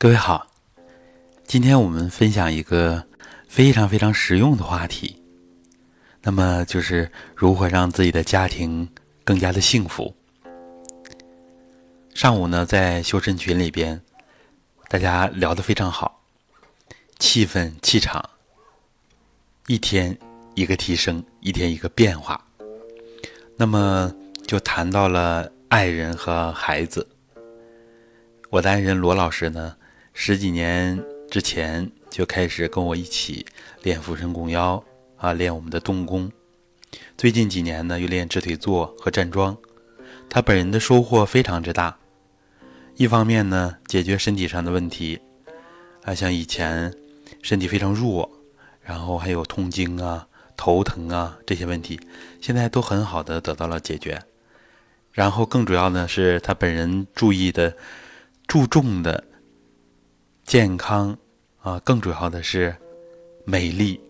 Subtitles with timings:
[0.00, 0.46] 各位好，
[1.44, 3.04] 今天我们分享一个
[3.48, 5.20] 非常非常实用的话题，
[6.22, 8.88] 那么就是如何让自己的家庭
[9.24, 10.14] 更加的幸福。
[12.14, 14.00] 上午呢，在修身群里边，
[14.88, 16.22] 大家聊得非常好，
[17.18, 18.24] 气氛气场，
[19.66, 20.16] 一天
[20.54, 22.40] 一个提升，一天一个变化。
[23.56, 24.14] 那么
[24.46, 27.04] 就谈到了爱人和孩子，
[28.48, 29.74] 我的爱人罗老师呢。
[30.20, 31.00] 十几年
[31.30, 33.46] 之前就开始跟我一起
[33.84, 34.82] 练俯身弓腰
[35.16, 36.32] 啊，练我们的动功。
[37.16, 39.56] 最近几年呢，又练直腿坐和站桩。
[40.28, 41.96] 他本人的收获非常之大。
[42.96, 45.20] 一方面呢，解决身体上的问题，
[46.02, 46.92] 啊，像以前
[47.40, 48.28] 身体非常弱，
[48.82, 51.98] 然后还有痛经啊、头疼啊这些问题，
[52.40, 54.20] 现在都很好的得到了解决。
[55.12, 57.76] 然后更主要呢是，他本人注意的、
[58.48, 59.27] 注重的。
[60.48, 61.14] 健康
[61.60, 62.74] 啊，更主要的是
[63.44, 64.00] 美丽。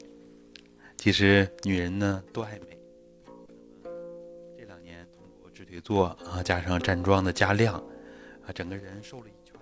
[0.97, 2.79] 其实女人呢都爱美。
[4.57, 7.75] 这两年通过直腿坐啊，加上站桩的加量
[8.47, 9.59] 啊，整个人瘦了一圈，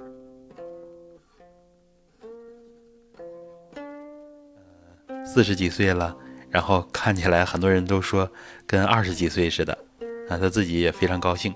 [5.25, 6.15] 四十几岁了，
[6.51, 8.31] 然后看起来很多人都说
[8.67, 9.73] 跟二十几岁似的
[10.29, 11.55] 啊，他自己也非常高兴。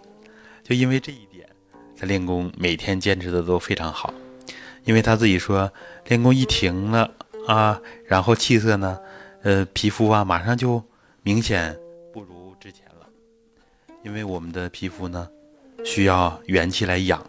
[0.62, 1.46] 就因为这一点，
[1.94, 4.14] 他练功每天坚持的都非常好。
[4.90, 5.72] 因为他自己说，
[6.06, 7.14] 练功一停了
[7.46, 8.98] 啊，然后气色呢，
[9.44, 10.82] 呃，皮肤啊，马上就
[11.22, 11.78] 明显
[12.12, 13.06] 不如之前了。
[14.02, 15.28] 因为我们的皮肤呢，
[15.84, 17.24] 需要元气来养。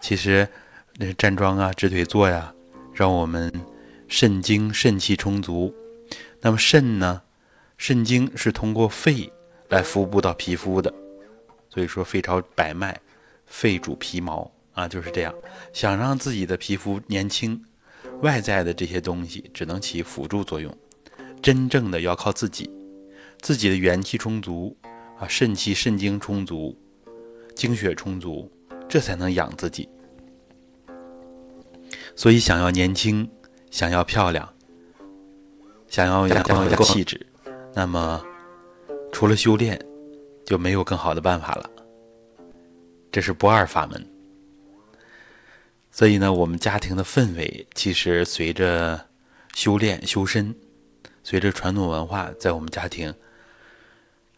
[0.00, 0.48] 其实，
[0.96, 2.54] 那站桩啊、直腿坐呀，
[2.94, 3.52] 让我们
[4.08, 5.74] 肾精、肾气充足。
[6.40, 7.20] 那么肾呢，
[7.76, 9.30] 肾精是通过肺
[9.68, 10.90] 来服布到皮肤的，
[11.68, 12.98] 所以说肺朝百脉，
[13.44, 14.50] 肺主皮毛。
[14.74, 15.34] 啊，就是这样。
[15.72, 17.60] 想让自己的皮肤年轻，
[18.20, 20.76] 外在的这些东西只能起辅助作用，
[21.42, 22.70] 真正的要靠自己，
[23.40, 24.76] 自己的元气充足
[25.18, 26.76] 啊，肾气、肾精充足，
[27.54, 28.50] 精血充足，
[28.88, 29.88] 这才能养自己。
[32.16, 33.28] 所以，想要年轻，
[33.70, 34.48] 想要漂亮，
[35.88, 37.24] 想要阳光的气质，
[37.74, 38.22] 那么
[39.12, 39.80] 除了修炼，
[40.44, 41.70] 就没有更好的办法了。
[43.10, 44.13] 这是不二法门。
[45.96, 49.06] 所以呢，我们家庭的氛围其实随着
[49.54, 50.52] 修炼修身，
[51.22, 53.14] 随着传统文化，在我们家庭，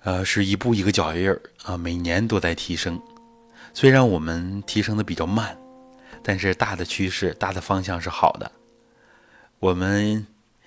[0.02, 3.00] 呃，是一步一个脚印儿啊，每年都在提升。
[3.72, 5.56] 虽然我们提升的比较慢，
[6.22, 8.52] 但是大的趋势、大的方向是好的。
[9.58, 10.26] 我们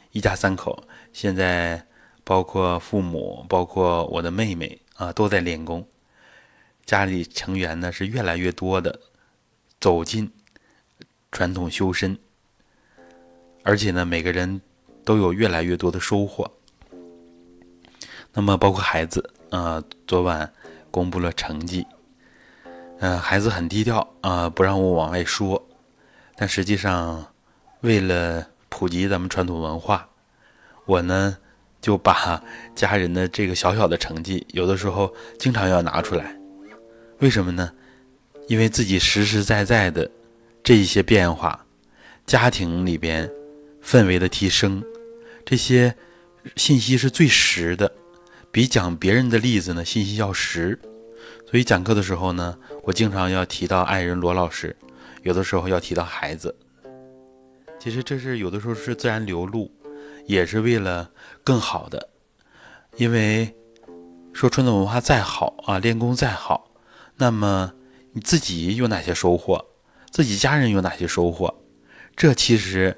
[0.09, 0.83] 一家三口
[1.13, 1.85] 现在，
[2.23, 5.87] 包括父母，包括我的妹妹啊，都在练功。
[6.83, 8.99] 家里成员呢是越来越多的
[9.79, 10.31] 走进。
[11.31, 12.17] 传统修身，
[13.63, 14.61] 而且呢，每个人
[15.05, 16.51] 都有越来越多的收获。
[18.33, 20.51] 那么，包括孩子啊，昨晚
[20.89, 21.85] 公布了成绩，
[22.99, 25.67] 嗯，孩子很低调啊，不让我往外说。
[26.35, 27.25] 但实际上，
[27.81, 30.09] 为了普及咱们传统文化，
[30.85, 31.37] 我呢
[31.79, 32.43] 就把
[32.75, 36.35] 家人的这个小小的成绩，有的时候经常要拿出来。
[37.19, 37.71] 为什么呢？
[38.47, 40.09] 因为自己实实在在的。
[40.69, 41.65] 这一些变化，
[42.27, 43.27] 家庭里边
[43.83, 44.83] 氛围的提升，
[45.43, 45.95] 这些
[46.55, 47.91] 信息是最实的，
[48.51, 50.79] 比讲别人的例子呢信息要实。
[51.49, 54.77] 所以讲课的时候呢，我经常要提到爱人罗老师，
[55.23, 56.55] 有的时候要提到孩子。
[57.79, 59.71] 其实这是有的时候是自然流露，
[60.27, 61.09] 也是为了
[61.43, 62.09] 更好的。
[62.97, 63.55] 因为
[64.33, 66.69] 说传统文化再好啊，练功再好，
[67.15, 67.73] 那么
[68.11, 69.65] 你自己有哪些收获？
[70.11, 71.53] 自己家人有哪些收获？
[72.15, 72.95] 这其实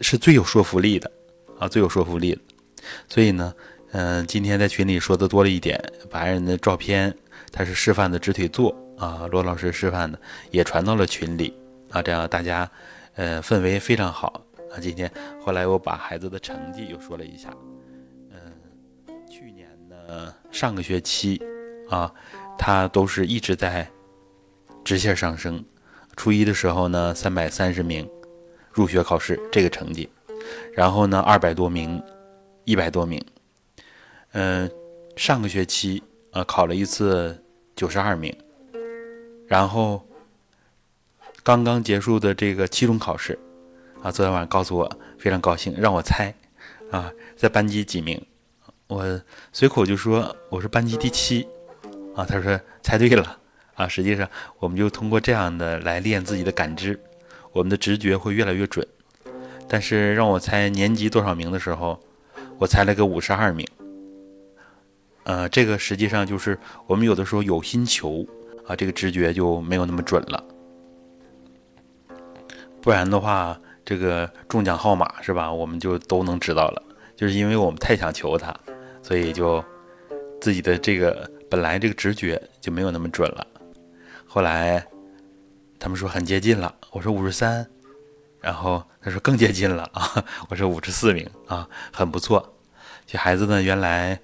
[0.00, 1.10] 是最有说服力的
[1.58, 2.40] 啊，最有说服力的。
[3.08, 3.52] 所以呢，
[3.90, 7.12] 嗯，今天在群里说的多了一点，把爱人的照片，
[7.50, 10.20] 他是示范的直腿坐啊，罗老师示范的，
[10.52, 11.52] 也传到了群里
[11.90, 12.70] 啊，这样大家，
[13.14, 14.78] 呃，氛围非常好啊。
[14.80, 15.10] 今天
[15.42, 17.52] 后来我把孩子的成绩又说了一下，
[18.30, 18.38] 嗯，
[19.28, 21.42] 去年呢，上个学期
[21.90, 22.14] 啊，
[22.56, 23.90] 他都是一直在。
[24.86, 25.64] 直线上升，
[26.16, 28.08] 初一的时候呢，三百三十名
[28.70, 30.08] 入学考试这个成绩，
[30.72, 32.00] 然后呢，二百多名，
[32.64, 33.20] 一百多名，
[34.30, 34.70] 嗯，
[35.16, 36.00] 上个学期
[36.30, 37.36] 呃考了一次
[37.74, 38.32] 九十二名，
[39.48, 40.06] 然后
[41.42, 43.36] 刚刚结束的这个期中考试，
[44.04, 46.32] 啊，昨天晚上告诉我非常高兴，让我猜，
[46.92, 48.24] 啊，在班级几名，
[48.86, 49.20] 我
[49.52, 51.44] 随口就说我是班级第七，
[52.14, 53.40] 啊，他说猜对了。
[53.76, 54.28] 啊，实际上
[54.58, 56.98] 我们就通过这样的来练自己的感知，
[57.52, 58.86] 我们的直觉会越来越准。
[59.68, 61.98] 但是让我猜年级多少名的时候，
[62.58, 63.66] 我猜了个五十二名。
[65.24, 68.24] 呃，这个实际上就是我们有的时候有心求
[68.66, 70.42] 啊，这个直觉就没有那么准了。
[72.80, 76.82] 不然的话，这个中奖号码是吧，我们就都能知道了。
[77.16, 78.54] 就是因为我们太想求它，
[79.02, 79.64] 所以就
[80.40, 83.44] 自己的这个本来这个直觉就没有那么准了。
[84.36, 84.86] 后来
[85.78, 87.66] 他们说很接近了，我说五十三，
[88.38, 92.54] 然后他说更接近了啊， 我说五十四名啊，很不错。
[93.06, 94.20] 这孩子呢，原来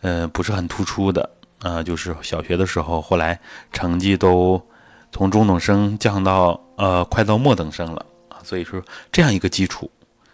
[0.00, 1.28] 嗯不是很突出的
[1.58, 3.38] 啊，就是小学的时候，后来
[3.70, 4.66] 成绩都
[5.12, 8.82] 从中等生降到呃快到末等生了啊，所以说
[9.12, 9.90] 这样一个基础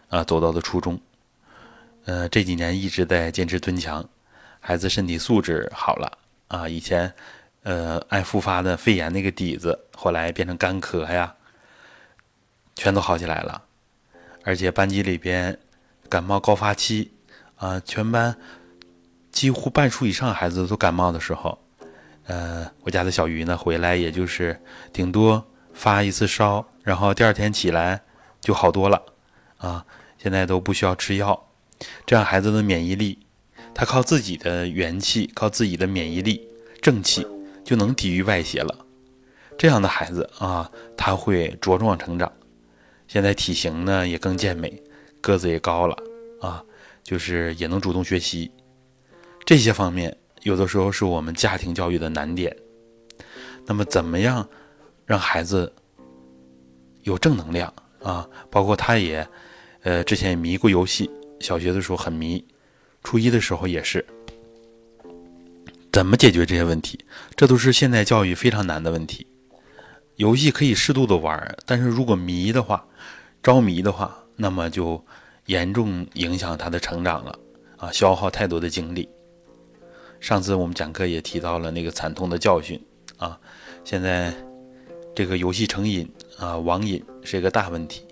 [0.09, 0.97] 啊，走到了初中。
[2.05, 4.09] 呃，这几年一直在坚持蹲墙，
[4.61, 6.69] 孩子身体素质好了啊。
[6.69, 7.13] 以前，
[7.67, 11.35] 呃，爱复发的肺炎那个底子，后来变成干咳呀，
[12.77, 13.65] 全都好起来了。
[14.45, 15.59] 而且班级里边
[16.09, 17.11] 感冒高发期
[17.57, 18.37] 啊，全班
[19.33, 21.59] 几乎半数以上孩子都感冒的时候，
[22.27, 24.63] 呃，我家的小鱼呢回来，也就是
[24.93, 28.01] 顶多发一次烧，然后第二天起来
[28.41, 29.03] 就好多了
[29.59, 29.85] 啊。
[30.19, 31.49] 现在都不需要吃药。
[32.07, 33.27] 这样孩子的免疫力，
[33.75, 36.47] 他靠自己的元气，靠自己的免疫力
[36.81, 37.27] 正气
[37.67, 38.87] 就能抵御外邪了。
[39.59, 42.33] 这样的孩子啊，他会茁壮成长。
[43.09, 44.81] 现在体型呢也更健美，
[45.21, 45.97] 个子也高了
[46.41, 46.63] 啊，
[47.03, 48.49] 就是也能主动学习。
[49.45, 52.57] 这些方面有的时候是我们家庭教育的难点。
[53.67, 54.49] 那么怎么样
[55.05, 55.73] 让孩子
[57.03, 58.29] 有正能量啊？
[58.49, 59.27] 包括他也，
[59.83, 61.11] 呃，之前也迷过游戏。
[61.41, 62.45] 小学的时候很迷，
[63.03, 64.07] 初一的时候也是。
[65.97, 66.99] 怎么解决这些问题？
[67.37, 69.27] 这都是现代教育非常难的问题。
[70.17, 72.85] 游戏可以适度的玩，但是如果迷的话，
[73.43, 75.03] 着迷的话，那么就
[75.47, 77.39] 严重影响他的成长了
[77.79, 79.09] 啊，消耗太多的精力。
[80.21, 82.79] 上次我们讲课也提到了那个惨痛的教训
[83.17, 83.41] 啊，
[83.83, 84.31] 现在
[85.15, 86.07] 这个游戏成瘾
[86.37, 88.07] 啊，网瘾是一个大问题。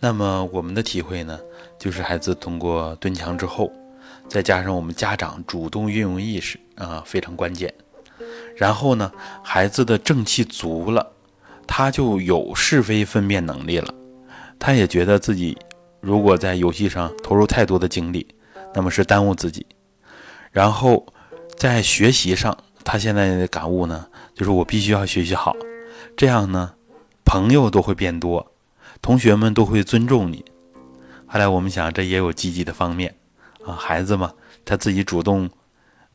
[0.00, 1.38] 那么我们的体会呢？
[1.78, 3.70] 就是孩子通过蹲墙之后，
[4.28, 7.72] 再加上我们家长主动运用意识啊，非常关键。
[8.56, 9.12] 然后呢，
[9.42, 11.12] 孩子的正气足了，
[11.66, 13.94] 他就有是非分辨能力了。
[14.58, 15.56] 他也觉得自己
[16.00, 18.26] 如果在游戏上投入太多的精力，
[18.74, 19.66] 那么是耽误自己。
[20.50, 21.06] 然后
[21.56, 25.54] 在学习上，他现在的感悟呢，就是我必须要学习好，
[26.16, 26.72] 这样呢，
[27.24, 28.52] 朋友都会变多，
[29.02, 30.44] 同学们都会尊重你。
[31.26, 33.14] 后来我们想，这也有积极的方面，
[33.66, 34.32] 啊，孩子嘛，
[34.64, 35.50] 他自己主动，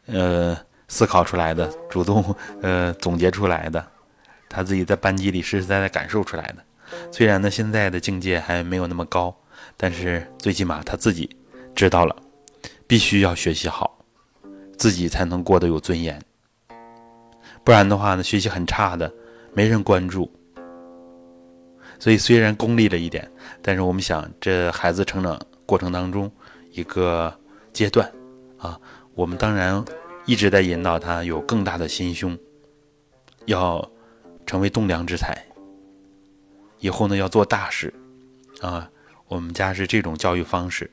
[0.06, 0.57] 呃，
[0.88, 3.86] 思考出来的，主动呃总结出来的，
[4.48, 6.63] 他自己在班级里实实在在感受出来的。
[7.12, 9.36] 虽然呢，现在的境界还没有那么高，
[9.75, 11.30] 但是最起码他自己
[11.75, 12.15] 知道了，
[12.88, 13.98] 必须要学习好，
[14.77, 16.21] 自己才能过得有尊严。
[17.63, 19.12] 不然的话呢，学习很差的，
[19.53, 20.31] 没人关注。
[22.00, 23.30] 所以虽然功利了一点，
[23.62, 26.30] 但是我们想，这孩子成长过程当中
[26.71, 27.33] 一个
[27.73, 28.12] 阶段
[28.57, 28.79] 啊，
[29.13, 29.83] 我们当然
[30.25, 32.38] 一直在引导他有更大的心胸，
[33.45, 33.89] 要
[34.45, 35.45] 成为栋梁之才。
[36.79, 37.93] 以后呢，要做大事
[38.62, 38.89] 啊。
[39.27, 40.91] 我们家是这种教育方式，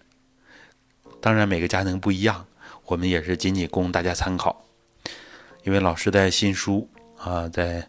[1.21, 2.47] 当然每个家庭不一样，
[2.87, 4.65] 我们也是仅仅供大家参考。
[5.65, 7.89] 因为老师在新书啊，在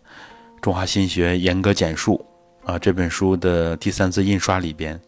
[0.61, 2.25] 中华新学严格简述。
[2.65, 5.01] 啊，这本书的第三次印刷里边，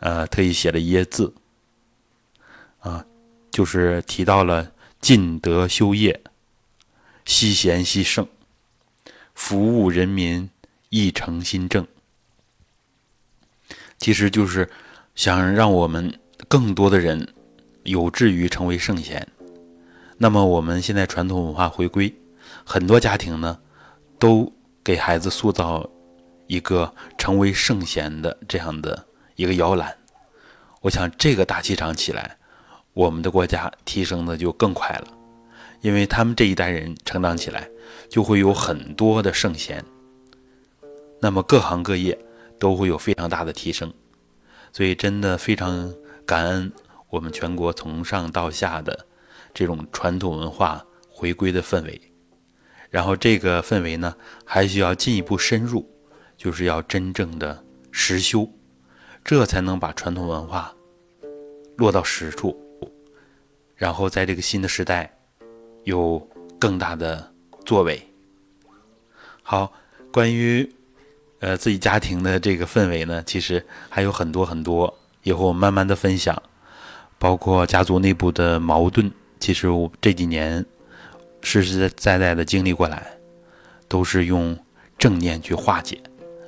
[0.00, 1.32] 呃，特意写了一页字，
[2.80, 3.02] 啊，
[3.58, 6.20] 就是提到了尽德修业，
[7.24, 8.24] 惜贤惜圣，
[9.34, 10.48] 服务人民，
[10.90, 11.84] 一诚心正。
[13.98, 14.70] 其实就是
[15.16, 17.34] 想让我们更多的人
[17.82, 19.26] 有志于成为圣贤。
[20.18, 22.14] 那么我们现在传统文化回归，
[22.62, 23.58] 很多家庭呢，
[24.20, 24.52] 都
[24.84, 25.90] 给孩子塑造。
[26.46, 29.98] 一个成为圣贤的这样的一个摇篮，
[30.80, 32.37] 我想这个大气场起来，
[32.98, 35.06] 我们的国家提升的就更快了，
[35.82, 37.70] 因为他们这一代人成长起来，
[38.08, 39.84] 就会有很多的圣贤，
[41.20, 42.18] 那么各行各业
[42.58, 43.94] 都会有非常大的提升，
[44.72, 45.94] 所以真的非常
[46.26, 46.72] 感恩
[47.08, 49.06] 我们全国从上到下的
[49.54, 52.00] 这种传统文化回归的氛围，
[52.90, 54.12] 然后这个氛围呢，
[54.44, 55.88] 还需要进一步深入。
[56.36, 58.48] 就是要真正的实修，
[59.24, 60.72] 这才能把传统文化
[61.76, 62.56] 落到实处，
[63.78, 65.10] 然后在这个新的时代
[65.84, 66.18] 有
[66.58, 67.32] 更大的
[67.64, 68.02] 作为。
[69.42, 69.72] 好，
[70.12, 70.68] 关于
[71.38, 74.92] 呃自己家庭的这个氛围呢，其实还有很多很多，
[75.22, 76.42] 以后我慢慢的分享，
[77.18, 80.66] 包括家族内部的矛盾，其实我这几年
[81.40, 83.06] 实实在在的经历过来，
[83.86, 84.58] 都是用
[84.98, 86.02] 正念去化解，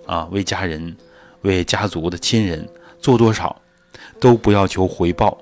[0.04, 0.94] 啊，为家人、
[1.42, 2.68] 为家族的亲人
[2.98, 3.56] 做多少，
[4.18, 5.38] 都不要求回报，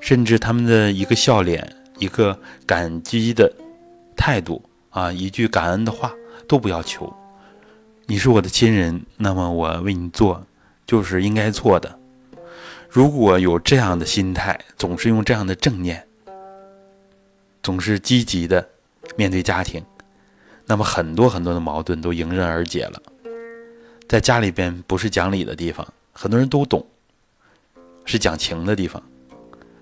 [0.00, 3.52] 甚至他们的一个笑脸、一个感激的
[4.16, 6.12] 态度啊，一句感恩的话。
[6.48, 7.14] 都不要求，
[8.06, 10.46] 你是我的亲人，那么我为你做
[10.86, 11.98] 就是应该做的。
[12.88, 16.08] 如果有这样的心态，总是用这样的正念，
[17.62, 18.66] 总是积极的
[19.14, 19.84] 面对家庭，
[20.64, 23.02] 那么很多很多的矛盾都迎刃而解了。
[24.08, 26.86] 在家里边不是讲理的地方，很多人都懂，
[28.06, 29.02] 是讲情的地方，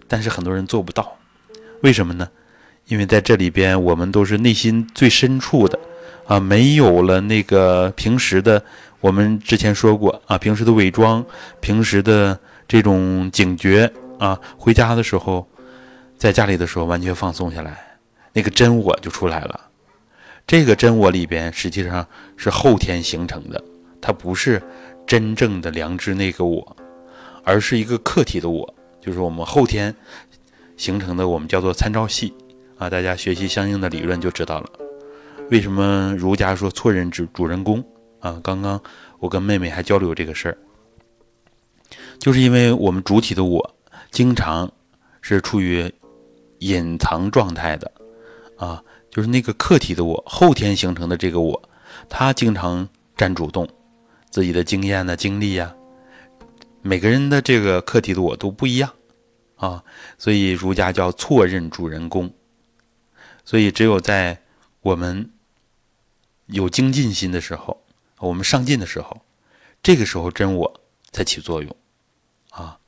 [0.08, 1.16] 但是很多人做不到，
[1.82, 2.28] 为什么呢？
[2.86, 5.78] 因为在这里边，我们都是内心最深处的。
[6.26, 8.60] 啊，没有了那个平时的，
[9.00, 11.24] 我们之前说过啊，平时的伪装，
[11.60, 12.36] 平时的
[12.66, 15.46] 这种警觉啊，回家的时候，
[16.18, 17.78] 在家里的时候完全放松下来，
[18.32, 19.60] 那个真我就出来了。
[20.48, 22.04] 这个真我里边实际上
[22.36, 23.62] 是后天形成的，
[24.00, 24.60] 它不是
[25.06, 26.76] 真正的良知那个我，
[27.44, 28.74] 而是一个客体的我，
[29.06, 29.94] 就是我们后天
[30.76, 32.34] 形成的，我们叫做参照系
[32.76, 32.90] 啊。
[32.90, 34.68] 大家学习相应的理论就知道了。
[35.48, 37.78] 为什么儒家说错认主主人公
[38.18, 38.40] 啊？
[38.42, 38.80] 刚刚
[39.20, 40.58] 我跟妹妹还交流这个事儿，
[42.18, 43.76] 就是因为我们主体的我
[44.10, 44.68] 经常
[45.20, 45.88] 是处于
[46.58, 47.92] 隐藏状态的
[48.56, 51.62] 啊，就是那个客体的我后天形成的这个我，
[52.08, 53.68] 他经常占主动，
[54.30, 55.72] 自己的经验呢、经历呀，
[56.86, 58.94] 每个人的这个课题的我都不一样
[59.56, 59.82] 啊，
[60.16, 62.32] 所以儒家叫错认主人公，
[63.44, 64.42] 所以只有在
[64.80, 65.30] 我们。
[66.46, 67.82] 有精进心的时候，
[68.18, 69.20] 我们上进的时候，
[69.82, 71.76] 这个时候真我才起作用，
[72.50, 72.78] 啊，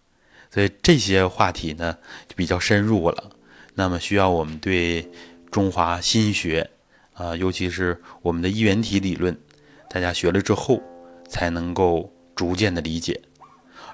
[0.48, 3.32] 所以这些话题呢就比较深入了。
[3.74, 5.10] 那么需要我们对
[5.50, 6.70] 中华心学
[7.14, 9.36] 啊，尤其是我们的一元体理论，
[9.90, 10.80] 大家学了之后
[11.28, 13.20] 才能够逐渐的理解。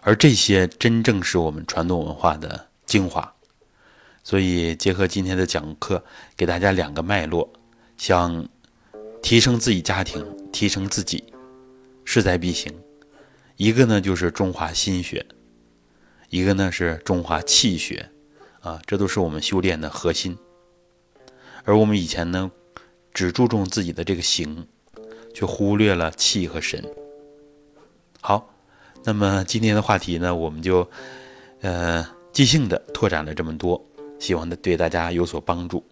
[0.04, 3.34] 而这些真正是我们传统文化的精华。
[4.22, 6.04] 所以结合今天的讲课，
[6.36, 7.50] 给大家两个脉络，
[7.96, 8.46] 想。
[9.22, 11.24] 提升自己家庭，提升自己，
[12.04, 12.70] 势在必行。
[13.56, 15.24] 一个呢就是中华心学，
[16.28, 18.10] 一个呢是中华气学，
[18.60, 20.36] 啊，这都是我们修炼的核心。
[21.64, 22.50] 而我们以前呢，
[23.14, 24.68] 只注重自己的这个形，
[25.32, 26.84] 却忽略了气和神。
[28.20, 28.53] 好，
[29.04, 30.88] 那么今天的话题呢，我们就
[31.60, 33.80] 呃即兴的拓展了这么多，
[34.18, 35.84] 希望对大家有所帮助。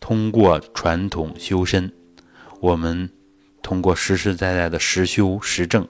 [0.00, 1.92] 通过传统修身。
[2.60, 3.10] 我们
[3.60, 5.84] 通过实实在在的实修实证，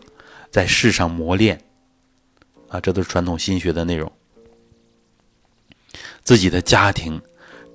[0.51, 1.61] 在世上磨练，
[2.69, 4.11] 啊，这都是传统心学的内容。
[6.25, 7.21] 自己的家庭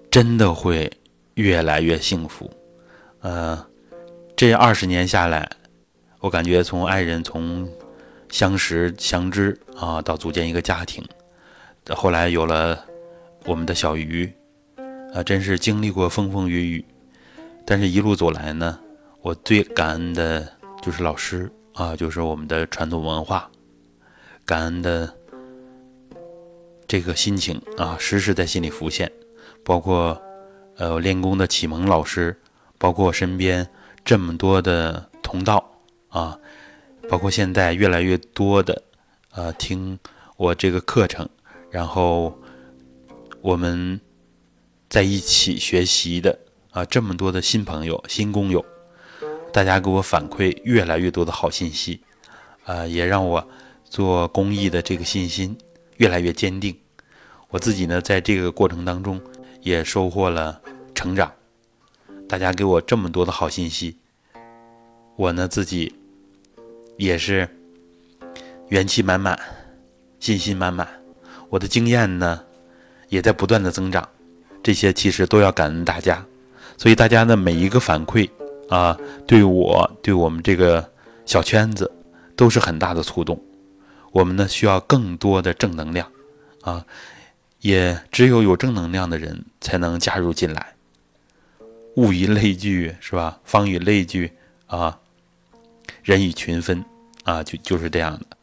[0.09, 0.91] 真的会
[1.35, 2.49] 越来越幸福。
[3.21, 3.63] 呃，
[4.35, 5.47] 这二十年下来，
[6.19, 7.69] 我感觉从爱人从
[8.29, 11.03] 相识相知啊，到组建一个家庭，
[11.89, 12.85] 后来有了
[13.45, 14.31] 我们的小鱼，
[15.13, 16.85] 啊，真是经历过风风雨雨，
[17.65, 18.79] 但是一路走来呢。
[19.21, 20.47] 我最感恩的
[20.81, 23.49] 就是老师啊，就是我们的传统文化，
[24.45, 25.13] 感恩的
[26.87, 29.11] 这个心情啊，时时在心里浮现。
[29.65, 30.21] 包括
[30.77, 32.39] 呃练功的启蒙老师，
[32.77, 33.67] 包括身边
[34.05, 35.69] 这么多的同道
[36.07, 36.39] 啊，
[37.09, 38.81] 包括现在越来越多的
[39.31, 39.97] 呃听
[40.35, 41.27] 我这个课程，
[41.71, 42.37] 然后
[43.41, 43.99] 我们
[44.89, 46.37] 在一起学习的
[46.71, 48.63] 啊，这么多的新朋友、新工友。
[49.53, 52.01] 大家给我反馈越来越多的好信息，
[52.65, 53.47] 呃，也让我
[53.85, 55.57] 做公益的这个信心
[55.95, 56.77] 越来越坚定。
[57.49, 59.19] 我自己呢，在这个过程当中
[59.61, 60.61] 也收获了
[60.93, 61.31] 成长。
[62.27, 63.97] 大家给我这么多的好信息，
[65.15, 65.95] 我呢自己
[66.97, 67.47] 也是
[68.69, 69.39] 元气满满，
[70.19, 70.87] 信心满满。
[71.49, 72.43] 我的经验呢
[73.09, 74.07] 也在不断的增长，
[74.61, 76.25] 这些其实都要感恩大家。
[76.77, 78.29] 所以大家的每一个反馈。
[78.69, 80.91] 啊，对我对我们这个
[81.25, 81.89] 小圈子
[82.35, 83.41] 都是很大的触动。
[84.11, 86.11] 我们呢需要更多的正能量
[86.63, 86.85] 啊，
[87.61, 90.73] 也只有有正能量的人才能加入进来。
[91.95, 93.39] 物以类聚，是吧？
[93.45, 94.33] 方以类聚
[94.65, 94.99] 啊，
[96.07, 96.85] 人以群分
[97.25, 98.37] 啊，就就是这样的。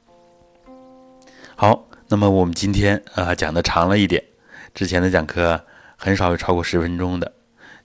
[1.56, 4.22] 好，那么我们今天啊讲的长了一点，
[4.74, 5.64] 之前的讲课
[5.96, 7.32] 很少有超过十分钟的，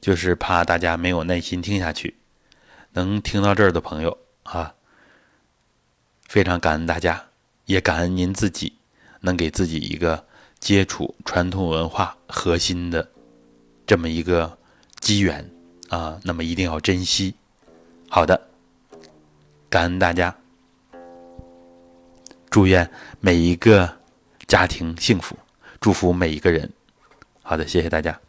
[0.02, 2.18] 就是怕大家没有耐心听下去。
[2.92, 4.76] 能听到这儿的朋友啊，
[6.28, 7.28] 非常感恩大家，
[7.64, 8.74] 也感恩您自己
[9.22, 10.26] 能给自己一个
[10.60, 13.10] 接触传统文化核心的
[13.88, 14.58] 这么一个
[15.00, 15.50] 机缘
[15.88, 17.34] 啊，那么一定要珍惜。
[18.10, 18.49] 好的，
[19.70, 20.36] 感恩大家，
[22.50, 23.88] 祝愿每一个
[24.48, 25.38] 家庭幸福，
[25.80, 26.68] 祝福每一个人。
[27.44, 28.20] 好的，谢谢大家。